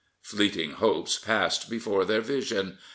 [0.23, 2.79] Fleeting hopes passed before their vision.